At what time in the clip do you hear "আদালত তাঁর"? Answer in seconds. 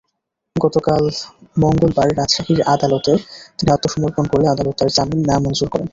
4.49-4.89